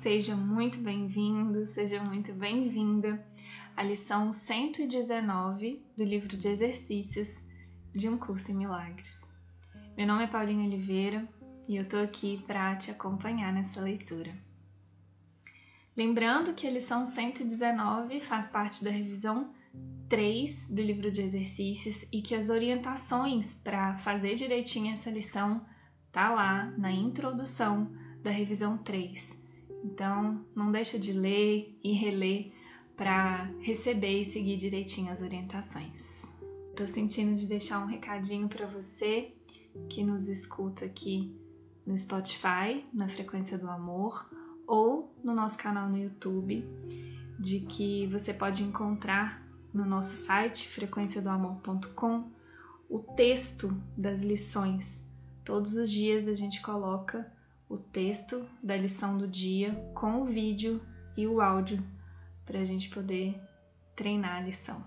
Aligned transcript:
Seja 0.00 0.36
muito 0.36 0.78
bem-vindo, 0.78 1.66
seja 1.66 2.02
muito 2.02 2.32
bem-vinda 2.34 3.24
à 3.74 3.82
lição 3.82 4.32
119 4.32 5.82
do 5.96 6.04
livro 6.04 6.36
de 6.36 6.48
exercícios 6.48 7.42
de 7.94 8.08
Um 8.08 8.18
Curso 8.18 8.50
em 8.50 8.54
Milagres. 8.54 9.22
Meu 9.96 10.06
nome 10.06 10.24
é 10.24 10.26
Paulinho 10.26 10.66
Oliveira 10.66 11.26
e 11.66 11.76
eu 11.76 11.88
tô 11.88 11.96
aqui 11.96 12.42
para 12.46 12.76
te 12.76 12.90
acompanhar 12.90 13.50
nessa 13.50 13.80
leitura. 13.80 14.34
Lembrando 15.96 16.52
que 16.52 16.66
a 16.66 16.70
lição 16.70 17.06
119 17.06 18.20
faz 18.20 18.48
parte 18.50 18.84
da 18.84 18.90
revisão 18.90 19.54
3 20.10 20.68
do 20.68 20.82
livro 20.82 21.10
de 21.10 21.22
exercícios 21.22 22.06
e 22.12 22.20
que 22.20 22.34
as 22.34 22.50
orientações 22.50 23.54
para 23.54 23.96
fazer 23.96 24.34
direitinho 24.34 24.92
essa 24.92 25.10
lição 25.10 25.64
tá 26.12 26.30
lá 26.30 26.66
na 26.76 26.92
introdução 26.92 27.90
da 28.22 28.30
revisão 28.30 28.76
3. 28.76 29.43
Então, 29.84 30.42
não 30.56 30.72
deixa 30.72 30.98
de 30.98 31.12
ler 31.12 31.78
e 31.84 31.92
reler 31.92 32.50
para 32.96 33.50
receber 33.60 34.20
e 34.20 34.24
seguir 34.24 34.56
direitinho 34.56 35.12
as 35.12 35.20
orientações. 35.20 36.24
Tô 36.74 36.86
sentindo 36.86 37.34
de 37.34 37.46
deixar 37.46 37.80
um 37.80 37.86
recadinho 37.86 38.48
para 38.48 38.66
você 38.66 39.34
que 39.90 40.02
nos 40.02 40.26
escuta 40.26 40.86
aqui 40.86 41.36
no 41.86 41.96
Spotify, 41.98 42.82
na 42.94 43.08
Frequência 43.08 43.58
do 43.58 43.68
Amor, 43.68 44.26
ou 44.66 45.14
no 45.22 45.34
nosso 45.34 45.58
canal 45.58 45.90
no 45.90 45.98
YouTube, 45.98 46.66
de 47.38 47.60
que 47.60 48.06
você 48.06 48.32
pode 48.32 48.62
encontrar 48.62 49.46
no 49.72 49.84
nosso 49.84 50.16
site 50.16 50.66
frequenciadoamor.com 50.68 52.30
o 52.88 53.00
texto 53.00 53.76
das 53.96 54.22
lições. 54.22 55.10
Todos 55.44 55.74
os 55.74 55.90
dias 55.90 56.26
a 56.26 56.34
gente 56.34 56.62
coloca 56.62 57.30
o 57.74 57.78
texto 57.78 58.48
da 58.62 58.76
lição 58.76 59.18
do 59.18 59.26
dia 59.26 59.74
com 59.94 60.22
o 60.22 60.26
vídeo 60.26 60.80
e 61.16 61.26
o 61.26 61.40
áudio 61.40 61.84
para 62.46 62.60
a 62.60 62.64
gente 62.64 62.88
poder 62.88 63.36
treinar 63.96 64.36
a 64.36 64.40
lição. 64.40 64.84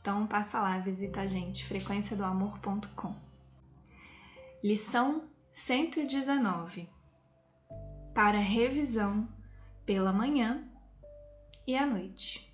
Então 0.00 0.26
passa 0.26 0.60
lá, 0.60 0.78
visita 0.78 1.22
a 1.22 1.26
gente, 1.26 1.64
frequenciadoamor.com. 1.64 3.14
Lição 4.62 5.24
119. 5.50 6.86
Para 8.14 8.38
revisão 8.38 9.26
pela 9.86 10.12
manhã 10.12 10.62
e 11.66 11.74
à 11.74 11.86
noite. 11.86 12.52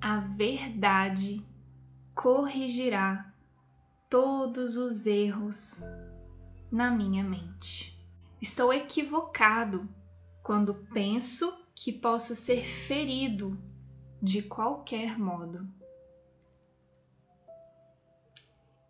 A 0.00 0.18
verdade 0.18 1.46
corrigirá 2.14 3.32
todos 4.10 4.76
os 4.76 5.06
erros 5.06 5.82
na 6.74 6.90
minha 6.90 7.22
mente. 7.22 7.96
Estou 8.42 8.72
equivocado 8.72 9.88
quando 10.42 10.74
penso 10.92 11.64
que 11.72 11.92
posso 11.92 12.34
ser 12.34 12.64
ferido 12.64 13.56
de 14.20 14.42
qualquer 14.42 15.16
modo. 15.16 15.72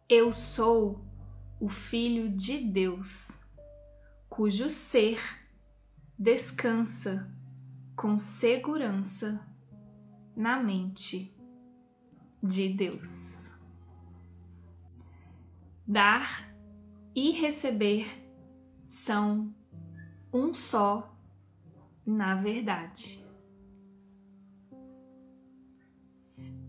Eu 0.09 0.33
sou 0.33 1.05
o 1.61 1.69
Filho 1.69 2.31
de 2.31 2.59
Deus, 2.59 3.29
cujo 4.31 4.71
ser 4.71 5.21
descansa 6.19 7.31
com 7.95 8.17
segurança 8.17 9.47
na 10.35 10.57
mente 10.57 11.37
de 12.43 12.71
Deus. 12.71 13.51
Dar 15.87 16.54
e 17.15 17.31
receber 17.31 18.07
são 18.85 19.55
um 20.33 20.53
só 20.53 21.17
na 22.05 22.35
verdade. 22.35 23.25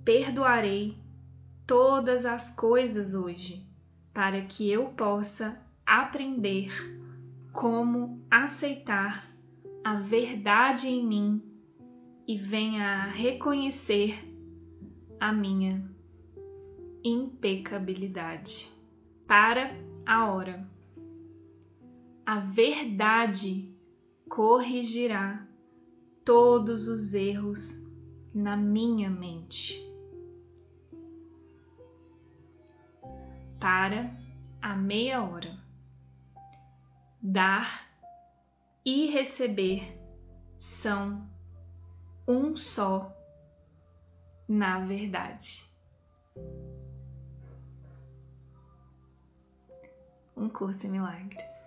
Perdoarei 0.03 0.97
todas 1.65 2.25
as 2.25 2.55
coisas 2.55 3.15
hoje, 3.15 3.67
para 4.13 4.41
que 4.43 4.69
eu 4.69 4.89
possa 4.89 5.59
aprender 5.85 6.71
como 7.51 8.23
aceitar 8.29 9.31
a 9.83 9.95
verdade 9.95 10.87
em 10.87 11.05
mim 11.05 11.43
e 12.27 12.37
venha 12.37 13.03
a 13.03 13.05
reconhecer 13.05 14.19
a 15.19 15.31
minha 15.31 15.89
impecabilidade. 17.03 18.71
Para 19.27 19.75
a 20.05 20.27
hora. 20.31 20.67
A 22.25 22.39
verdade 22.39 23.73
corrigirá 24.29 25.47
todos 26.23 26.87
os 26.87 27.13
erros 27.13 27.85
na 28.33 28.55
minha 28.55 29.09
mente. 29.09 29.81
Para 33.59 34.15
a 34.61 34.75
meia 34.75 35.23
hora. 35.23 35.57
Dar 37.21 37.89
e 38.85 39.07
receber 39.07 39.99
são 40.57 41.27
um 42.27 42.55
só 42.55 43.11
na 44.47 44.79
verdade. 44.79 45.74
Um 50.45 50.49
curso 50.49 50.85
em 50.85 50.91
milagres. 50.91 51.64